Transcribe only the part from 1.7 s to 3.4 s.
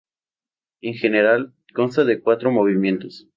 consta de cuatro movimientos.